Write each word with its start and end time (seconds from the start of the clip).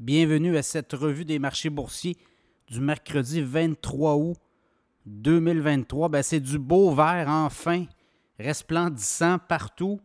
Bienvenue 0.00 0.56
à 0.56 0.62
cette 0.62 0.94
revue 0.94 1.26
des 1.26 1.38
marchés 1.38 1.68
boursiers 1.68 2.16
du 2.66 2.80
mercredi 2.80 3.42
23 3.42 4.14
août 4.16 4.38
2023. 5.04 6.08
Ben, 6.08 6.22
c'est 6.22 6.40
du 6.40 6.58
beau 6.58 6.94
vert 6.94 7.26
enfin, 7.28 7.84
resplendissant 8.38 9.38
partout, 9.38 10.00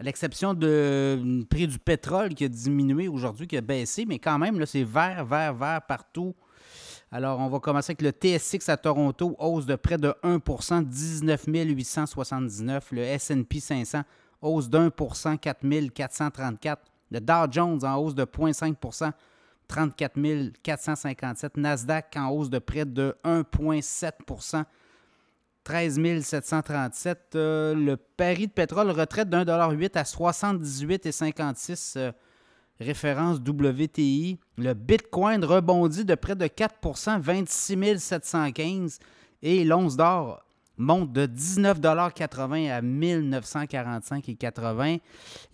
à 0.00 0.02
l'exception 0.02 0.52
du 0.52 1.46
prix 1.48 1.68
du 1.68 1.78
pétrole 1.78 2.34
qui 2.34 2.44
a 2.44 2.48
diminué 2.48 3.06
aujourd'hui, 3.06 3.46
qui 3.46 3.56
a 3.56 3.60
baissé, 3.60 4.04
mais 4.04 4.18
quand 4.18 4.36
même, 4.36 4.58
là, 4.58 4.66
c'est 4.66 4.82
vert, 4.82 5.24
vert, 5.24 5.54
vert 5.54 5.82
partout. 5.86 6.34
Alors, 7.12 7.38
on 7.38 7.48
va 7.48 7.60
commencer 7.60 7.92
avec 7.96 8.02
le 8.02 8.10
TSX 8.10 8.68
à 8.68 8.76
Toronto, 8.76 9.36
hausse 9.38 9.64
de 9.64 9.76
près 9.76 9.96
de 9.96 10.12
1% 10.24 10.82
19 10.84 11.44
879. 11.46 12.88
Le 12.90 13.04
SP 13.14 13.60
500, 13.60 14.02
hausse 14.42 14.68
d'1 14.68 15.38
4 15.38 15.92
434. 15.94 16.82
Le 17.12 17.20
Dow 17.20 17.46
Jones 17.48 17.84
en 17.84 17.94
hausse 17.98 18.16
de 18.16 18.24
0,5 18.24 18.74
34 19.68 20.16
457. 20.62 21.56
Nasdaq 21.56 22.16
en 22.16 22.30
hausse 22.30 22.50
de 22.50 22.58
près 22.58 22.84
de 22.84 23.16
1,7% 23.24 24.64
13 25.64 26.22
737. 26.22 27.30
le 27.34 27.96
pari 27.96 28.46
de 28.46 28.52
pétrole 28.52 28.90
retraite 28.90 29.28
d'un 29.28 29.44
dollar 29.44 29.72
8 29.72 29.96
à 29.96 30.04
78,56 30.04 31.98
euh, 31.98 32.12
référence 32.78 33.38
WTI. 33.38 34.38
Le 34.58 34.74
Bitcoin 34.74 35.44
rebondit 35.44 36.04
de 36.04 36.14
près 36.14 36.36
de 36.36 36.46
4% 36.46 37.18
26 37.18 37.98
715. 37.98 39.00
Et 39.42 39.64
l'once 39.64 39.96
d'or 39.96 40.45
monte 40.78 41.12
de 41.12 41.26
19,80 41.26 42.70
à 42.70 42.80
1945,80. 42.82 45.00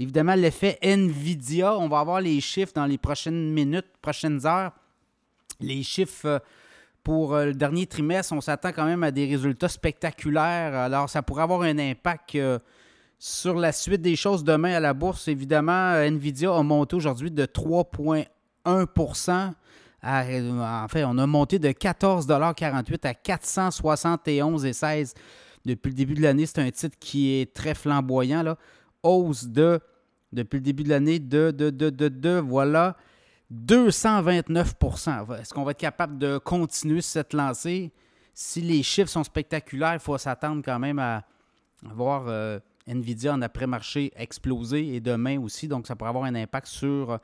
Évidemment, 0.01 0.35
l'effet 0.35 0.79
Nvidia, 0.83 1.79
on 1.79 1.89
va 1.89 2.01
avoir 2.01 2.21
les 2.21 2.41
chiffres 2.41 2.73
dans 2.75 2.87
les 2.87 2.99
prochaines 2.99 3.53
minutes, 3.53 3.87
prochaines 4.01 4.45
heures. 4.47 4.73
Les 5.61 5.83
chiffres 5.83 6.27
euh, 6.27 6.39
pour 7.03 7.35
euh, 7.35 7.47
le 7.47 7.55
dernier 7.55 7.87
trimestre, 7.87 8.33
on 8.33 8.41
s'attend 8.41 8.73
quand 8.73 8.85
même 8.85 9.03
à 9.05 9.11
des 9.11 9.27
résultats 9.27 9.69
spectaculaires. 9.69 10.75
Alors, 10.75 11.09
ça 11.09 11.23
pourrait 11.23 11.43
avoir 11.43 11.63
un 11.63 11.79
impact 11.79 12.35
euh, 12.37 12.59
sur 13.19 13.55
la 13.55 13.73
suite 13.73 14.03
des 14.03 14.17
choses 14.17 14.45
demain 14.45 14.75
à 14.75 14.81
la 14.81 14.95
bourse. 14.95 15.29
Évidemment, 15.29 15.95
Nvidia 15.95 16.55
a 16.55 16.63
monté 16.63 16.97
aujourd'hui 16.97 17.31
de 17.31 17.45
3,1 17.45 19.55
en 20.03 20.87
fait, 20.89 21.05
on 21.05 21.19
a 21.19 21.27
monté 21.27 21.59
de 21.59 21.69
14,48 21.69 23.07
à 23.07 23.13
471,16 23.13 25.15
depuis 25.65 25.91
le 25.91 25.95
début 25.95 26.15
de 26.15 26.23
l'année. 26.23 26.47
C'est 26.47 26.61
un 26.61 26.71
titre 26.71 26.97
qui 26.99 27.35
est 27.35 27.55
très 27.55 27.75
flamboyant. 27.75 28.43
Là. 28.43 28.57
Hausse 29.03 29.45
de, 29.45 29.81
depuis 30.33 30.59
le 30.59 30.63
début 30.63 30.85
de 30.85 30.89
l'année, 30.89 31.19
de, 31.19 31.51
de, 31.51 31.71
de, 31.71 31.91
de, 31.91 32.09
de, 32.09 32.39
voilà, 32.39 32.97
229% 33.53 35.41
Est-ce 35.41 35.53
qu'on 35.53 35.65
va 35.65 35.73
être 35.73 35.79
capable 35.79 36.19
de 36.19 36.39
continuer 36.39 37.01
cette 37.01 37.33
lancée? 37.33 37.93
Si 38.35 38.61
les 38.61 38.83
chiffres 38.83 39.11
sont 39.11 39.25
spectaculaires, 39.25 39.95
il 39.95 40.01
faut 40.01 40.17
s'attendre 40.19 40.63
quand 40.65 40.79
même 40.79 40.99
à 40.99 41.25
voir 41.83 42.25
euh, 42.29 42.59
Nvidia 42.87 43.35
en 43.35 43.43
après-marché 43.43 44.13
explosé 44.17 44.95
et 44.95 45.01
demain 45.01 45.41
aussi, 45.41 45.69
donc 45.69 45.87
ça 45.87 45.97
pourrait 45.97 46.11
avoir 46.11 46.25
un 46.25 46.35
impact 46.35 46.67
sur 46.67 47.19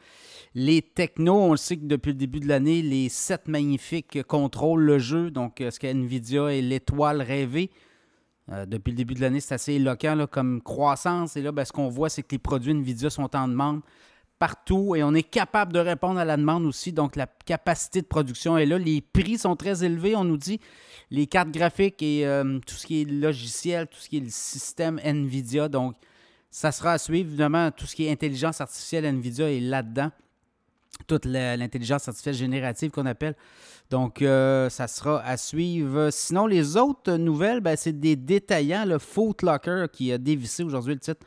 les 0.54 0.82
technos. 0.82 1.36
On 1.36 1.50
le 1.52 1.56
sait 1.56 1.76
que 1.76 1.84
depuis 1.84 2.10
le 2.10 2.18
début 2.18 2.40
de 2.40 2.48
l'année, 2.48 2.82
les 2.82 3.08
sept 3.08 3.48
magnifiques 3.48 4.22
contrôlent 4.24 4.84
le 4.84 4.98
jeu, 4.98 5.30
donc 5.30 5.56
ce 5.58 5.78
que 5.78 5.86
Nvidia 5.86 6.54
est 6.54 6.62
l'étoile 6.62 7.22
rêvée. 7.22 7.70
Euh, 8.50 8.64
depuis 8.64 8.92
le 8.92 8.96
début 8.96 9.14
de 9.14 9.20
l'année, 9.20 9.40
c'est 9.40 9.54
assez 9.54 9.74
éloquent 9.74 10.26
comme 10.30 10.62
croissance. 10.62 11.36
Et 11.36 11.42
là, 11.42 11.52
ben, 11.52 11.64
ce 11.64 11.72
qu'on 11.72 11.88
voit, 11.88 12.08
c'est 12.08 12.22
que 12.22 12.32
les 12.32 12.38
produits 12.38 12.72
Nvidia 12.72 13.10
sont 13.10 13.34
en 13.36 13.48
demande 13.48 13.80
partout 14.38 14.94
et 14.94 15.02
on 15.02 15.14
est 15.14 15.22
capable 15.22 15.72
de 15.72 15.78
répondre 15.78 16.18
à 16.18 16.24
la 16.24 16.36
demande 16.36 16.64
aussi. 16.64 16.92
Donc, 16.92 17.16
la 17.16 17.26
capacité 17.26 18.00
de 18.00 18.06
production 18.06 18.56
est 18.56 18.66
là. 18.66 18.78
Les 18.78 19.00
prix 19.00 19.38
sont 19.38 19.56
très 19.56 19.84
élevés, 19.84 20.16
on 20.16 20.24
nous 20.24 20.36
dit. 20.36 20.60
Les 21.10 21.26
cartes 21.26 21.50
graphiques 21.50 22.02
et 22.02 22.26
euh, 22.26 22.58
tout 22.66 22.74
ce 22.74 22.86
qui 22.86 23.02
est 23.02 23.04
logiciel, 23.04 23.86
tout 23.86 23.98
ce 23.98 24.08
qui 24.08 24.18
est 24.18 24.20
le 24.20 24.30
système 24.30 25.00
NVIDIA. 25.04 25.68
Donc, 25.68 25.96
ça 26.50 26.72
sera 26.72 26.92
à 26.92 26.98
suivre. 26.98 27.28
Évidemment, 27.28 27.70
tout 27.70 27.86
ce 27.86 27.96
qui 27.96 28.06
est 28.06 28.10
intelligence 28.10 28.60
artificielle 28.60 29.04
NVIDIA 29.04 29.50
est 29.52 29.60
là-dedans. 29.60 30.10
Toute 31.06 31.26
l'intelligence 31.26 32.08
artificielle 32.08 32.34
générative 32.34 32.90
qu'on 32.90 33.06
appelle. 33.06 33.36
Donc, 33.90 34.20
euh, 34.20 34.68
ça 34.68 34.88
sera 34.88 35.20
à 35.22 35.36
suivre. 35.36 36.10
Sinon, 36.10 36.46
les 36.46 36.76
autres 36.76 37.12
nouvelles, 37.12 37.60
ben, 37.60 37.76
c'est 37.76 37.98
des 37.98 38.16
détaillants. 38.16 38.84
Le 38.84 38.98
Footlocker 38.98 39.86
qui 39.92 40.12
a 40.12 40.18
dévissé 40.18 40.62
aujourd'hui 40.64 40.94
le 40.94 41.00
titre 41.00 41.24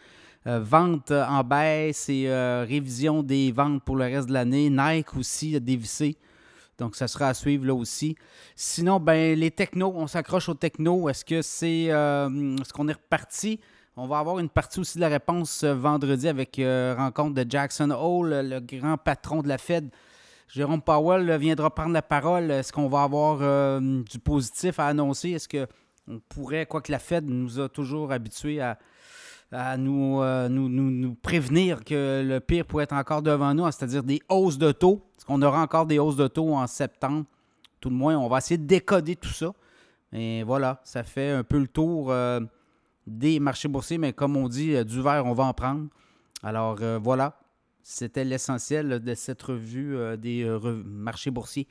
euh, 0.47 0.59
vente 0.59 1.12
en 1.12 1.44
baisse 1.44 2.09
et 2.09 2.28
euh, 2.28 2.66
révision 2.68 3.22
des 3.22 3.52
ventes 3.52 3.84
pour 3.84 3.96
le 3.96 4.06
reste 4.06 4.28
de 4.28 4.34
l'année. 4.34 4.72
Nike 4.72 5.16
aussi 5.16 5.56
a 5.56 5.59
dévissé. 5.59 6.18
Donc, 6.79 6.96
ça 6.96 7.07
sera 7.07 7.28
à 7.28 7.34
suivre 7.35 7.68
là 7.68 7.75
aussi. 7.75 8.16
Sinon, 8.56 9.00
ben, 9.00 9.38
les 9.38 9.51
technos, 9.51 9.94
on 9.96 10.07
s'accroche 10.07 10.50
aux 10.50 10.56
technos. 10.56 11.09
Est-ce 11.09 11.24
que 11.24 11.44
c'est 11.44 11.91
euh, 11.91 12.57
ce 12.63 12.74
qu'on 12.74 12.88
est 12.88 12.94
reparti? 12.94 13.59
On 13.96 14.07
va 14.07 14.18
avoir 14.18 14.40
une 14.40 14.50
partie 14.50 14.80
aussi 14.80 14.97
de 14.97 15.01
la 15.01 15.09
réponse 15.09 15.63
vendredi 15.63 16.28
avec 16.28 16.59
rencontre 16.97 17.35
de 17.35 17.46
Jackson 17.47 17.91
Hole, 17.91 18.30
le 18.30 18.59
grand 18.59 18.97
patron 18.97 19.44
de 19.44 19.47
la 19.47 19.59
Fed. 19.59 19.91
Jérôme 20.47 20.81
Powell 20.81 21.38
viendra 21.38 21.69
prendre 21.75 21.91
la 21.91 22.01
parole. 22.01 22.50
Est-ce 22.50 22.72
qu'on 22.72 22.88
va 22.88 23.03
avoir 23.03 23.80
du 23.81 24.18
positif 24.18 24.80
à 24.80 24.88
annoncer? 24.88 25.31
Est-ce 25.31 25.50
qu'on 25.50 26.19
pourrait, 26.30 26.66
quoi 26.66 26.81
que 26.81 26.91
la 26.91 27.00
Fed 27.00 27.25
nous 27.28 27.59
a 27.59 27.68
toujours 27.68 28.13
habitués 28.13 28.62
à, 28.62 28.80
à 29.51 29.73
euh, 29.73 29.78
nous, 30.50 30.69
nous, 30.69 30.91
nous, 30.91 31.16
prévenir 31.16 31.84
que 31.84 32.23
le 32.25 32.39
pire 32.39 32.66
pourrait 32.66 32.85
être 32.85 32.94
encore 32.94 33.22
devant 33.22 33.53
nous, 33.53 33.66
c'est-à-dire 33.66 34.03
des 34.03 34.22
hausses 34.29 34.57
de 34.57 34.72
taux. 34.72 35.01
Est-ce 35.17 35.25
qu'on 35.25 35.41
aura 35.41 35.62
encore 35.62 35.85
des 35.85 36.00
hausses 36.00 36.16
de 36.16 36.28
taux 36.28 36.53
en 36.53 36.67
septembre? 36.67 37.25
Tout 37.79 37.89
le 37.89 37.95
moins, 37.95 38.17
on 38.17 38.28
va 38.28 38.38
essayer 38.38 38.57
de 38.57 38.66
décoder 38.66 39.16
tout 39.16 39.29
ça. 39.29 39.53
Et 40.13 40.44
voilà, 40.44 40.81
ça 40.84 41.03
fait 41.03 41.31
un 41.31 41.44
peu 41.44 41.59
le 41.59 41.67
tour 41.67 42.12
euh, 42.12 42.39
des 43.07 43.39
marchés 43.39 43.67
boursiers, 43.67 43.97
mais 43.97 44.13
comme 44.13 44.38
on 44.38 44.47
dit, 44.47 44.75
euh, 44.75 44.84
du 44.84 45.01
verre, 45.01 45.25
on 45.25 45.34
va 45.34 45.45
en 45.45 45.53
prendre. 45.53 45.88
Alors 46.44 46.79
voilà, 47.00 47.38
c'était 47.83 48.23
l'essentiel 48.23 49.00
de 49.00 49.13
cette 49.13 49.44
revue 49.44 49.95
des 50.18 50.44
marchés 50.83 51.29
boursiers 51.29 51.68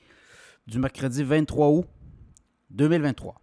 du 0.69 0.79
mercredi 0.79 1.25
23 1.25 1.71
août 1.71 1.87
2023. 2.71 3.40